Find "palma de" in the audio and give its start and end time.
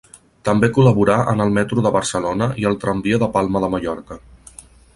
3.37-3.73